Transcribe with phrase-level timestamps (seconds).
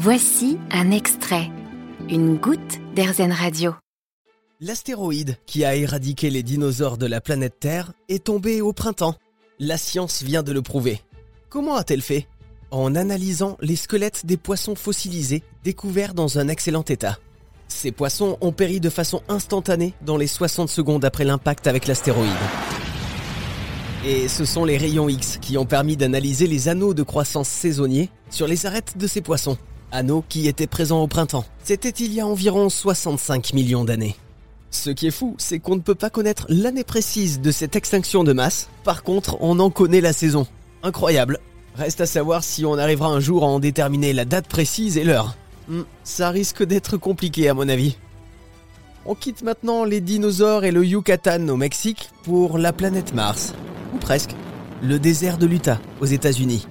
[0.00, 1.50] Voici un extrait,
[2.08, 3.74] une goutte d'Airzen Radio.
[4.60, 9.16] L'astéroïde qui a éradiqué les dinosaures de la planète Terre est tombé au printemps.
[9.58, 11.00] La science vient de le prouver.
[11.48, 12.28] Comment a-t-elle fait?
[12.70, 17.18] En analysant les squelettes des poissons fossilisés découverts dans un excellent état.
[17.66, 22.30] Ces poissons ont péri de façon instantanée dans les 60 secondes après l'impact avec l'astéroïde.
[24.06, 28.10] Et ce sont les rayons X qui ont permis d'analyser les anneaux de croissance saisonniers
[28.30, 29.58] sur les arêtes de ces poissons.
[29.92, 31.44] Anneaux qui étaient présents au printemps.
[31.64, 34.16] C'était il y a environ 65 millions d'années.
[34.70, 38.22] Ce qui est fou, c'est qu'on ne peut pas connaître l'année précise de cette extinction
[38.22, 38.68] de masse.
[38.84, 40.46] Par contre, on en connaît la saison.
[40.82, 41.38] Incroyable.
[41.74, 45.04] Reste à savoir si on arrivera un jour à en déterminer la date précise et
[45.04, 45.36] l'heure.
[45.68, 47.96] Hmm, ça risque d'être compliqué à mon avis.
[49.06, 53.54] On quitte maintenant les dinosaures et le Yucatan au Mexique pour la planète Mars.
[53.94, 54.34] Ou presque.
[54.82, 56.66] Le désert de l'Utah aux États-Unis.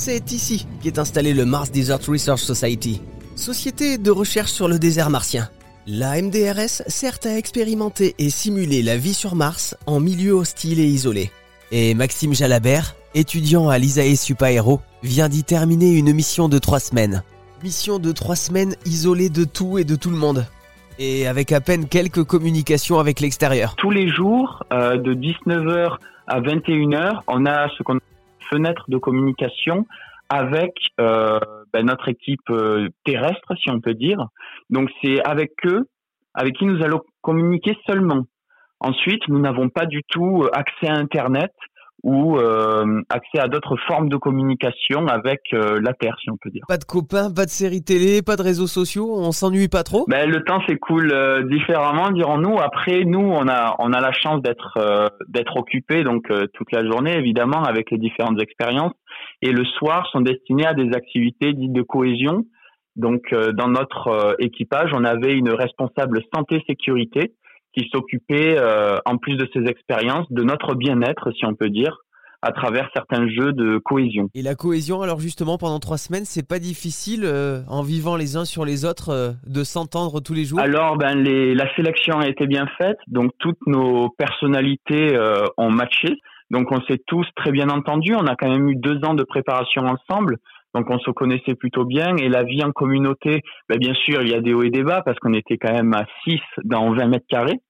[0.00, 3.02] C'est ici qu'est installé le Mars Desert Research Society,
[3.34, 5.48] société de recherche sur le désert martien.
[5.88, 10.86] La MDRS sert à expérimenter et simuler la vie sur Mars en milieu hostile et
[10.86, 11.32] isolé.
[11.72, 17.24] Et Maxime Jalabert, étudiant à l'ISAE Supaéro, vient d'y terminer une mission de trois semaines.
[17.64, 20.46] Mission de trois semaines isolée de tout et de tout le monde.
[21.00, 23.74] Et avec à peine quelques communications avec l'extérieur.
[23.74, 25.96] Tous les jours, euh, de 19h
[26.28, 27.98] à 21h, on a ce qu'on
[28.50, 29.86] fenêtre de communication
[30.28, 31.40] avec euh,
[31.72, 34.26] ben, notre équipe euh, terrestre, si on peut dire.
[34.70, 35.88] Donc c'est avec eux,
[36.34, 38.24] avec qui nous allons communiquer seulement.
[38.80, 41.52] Ensuite, nous n'avons pas du tout euh, accès à Internet
[42.04, 46.50] ou euh, accès à d'autres formes de communication avec euh, la Terre, si on peut
[46.50, 46.62] dire.
[46.68, 50.04] Pas de copains, pas de séries télé, pas de réseaux sociaux, on s'ennuie pas trop?
[50.08, 52.58] Ben, Le temps s'écoule euh, différemment, dirons-nous.
[52.60, 56.84] Après, nous, on a, on a la chance d'être euh, d'être occupés donc toute la
[56.84, 58.92] journée, évidemment, avec les différentes expériences.
[59.42, 62.44] Et le soir, sont destinés à des activités dites de cohésion.
[62.96, 67.32] Donc, dans notre équipage, on avait une responsable santé-sécurité
[67.76, 71.98] qui s'occupait, euh, en plus de ses expériences, de notre bien-être, si on peut dire,
[72.40, 74.30] à travers certains jeux de cohésion.
[74.34, 78.36] Et la cohésion, alors justement, pendant trois semaines, c'est pas difficile, euh, en vivant les
[78.36, 80.60] uns sur les autres, euh, de s'entendre tous les jours?
[80.60, 85.18] Alors, ben, les, la sélection a été bien faite, donc toutes nos personnalités
[85.56, 86.16] ont matché.
[86.50, 88.14] Donc, on s'est tous très bien entendus.
[88.14, 90.38] On a quand même eu deux ans de préparation ensemble.
[90.74, 94.28] Donc on se connaissait plutôt bien et la vie en communauté, ben bien sûr, il
[94.28, 96.92] y a des hauts et des bas parce qu'on était quand même à 6 dans
[96.92, 97.60] 20 mètres carrés.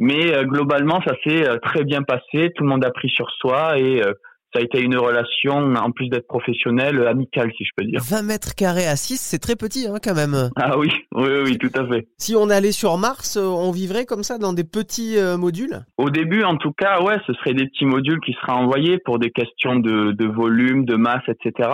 [0.00, 2.50] Mais euh, globalement, ça s'est euh, très bien passé.
[2.56, 4.14] Tout le monde a pris sur soi et euh,
[4.52, 8.00] ça a été une relation, en plus d'être professionnelle, amicale, si je peux dire.
[8.02, 10.48] 20 mètres carrés à 6, c'est très petit hein, quand même.
[10.56, 12.08] Ah oui, oui, oui, tout à fait.
[12.16, 15.84] Si on allait sur Mars, on vivrait comme ça dans des petits modules?
[15.98, 19.20] Au début, en tout cas, ouais, ce seraient des petits modules qui seraient envoyés pour
[19.20, 21.68] des questions de, de volume, de masse, etc.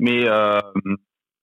[0.00, 0.58] Mais euh,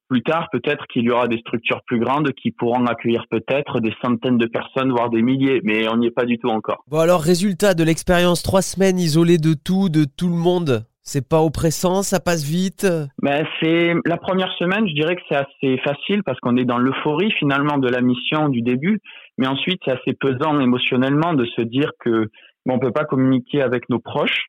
[0.09, 3.93] plus tard, peut-être qu'il y aura des structures plus grandes qui pourront accueillir peut-être des
[4.01, 6.83] centaines de personnes, voire des milliers, mais on n'y est pas du tout encore.
[6.87, 10.85] Bon alors, résultat de l'expérience, trois semaines isolées de tout, de tout le monde.
[11.03, 12.85] C'est pas oppressant, ça passe vite?
[13.21, 16.79] Ben c'est la première semaine, je dirais que c'est assez facile parce qu'on est dans
[16.79, 18.99] l'euphorie finalement de la mission du début,
[19.37, 22.29] mais ensuite c'est assez pesant émotionnellement de se dire que
[22.69, 24.47] on peut pas communiquer avec nos proches,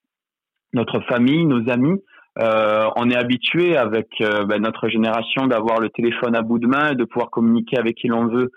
[0.72, 2.00] notre famille, nos amis,
[2.40, 6.68] euh, on est habitué avec euh, ben, notre génération d'avoir le téléphone à bout de
[6.68, 8.50] main et de pouvoir communiquer avec qui l'on veut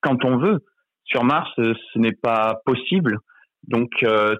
[0.00, 0.60] quand on veut.
[1.04, 3.18] Sur Mars, euh, ce n'est pas possible.
[3.66, 3.88] Donc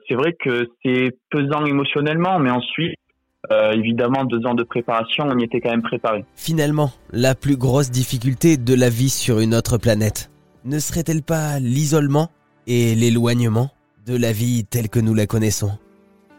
[0.06, 2.94] c'est vrai que c'est pesant émotionnellement, mais ensuite,
[3.72, 6.26] évidemment, deux ans de préparation, on y était quand même préparé.
[6.34, 10.30] Finalement, la plus grosse difficulté de la vie sur une autre planète,
[10.66, 12.28] ne serait-elle pas l'isolement
[12.66, 13.70] et l'éloignement
[14.06, 15.70] de la vie telle que nous la connaissons?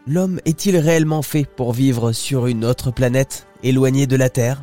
[0.08, 4.62] L'homme est-il réellement fait pour vivre sur une autre planète, éloignée de la Terre?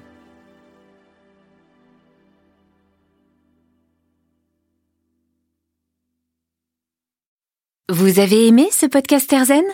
[7.90, 9.66] Vous avez aimé ce podcast Erzen?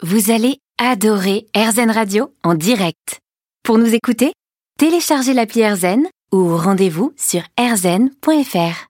[0.00, 3.18] Vous allez adorer Erzen Radio en direct.
[3.64, 4.32] Pour nous écouter,
[4.78, 8.84] téléchargez l'appli Erzen ou rendez-vous sur erzen.fr.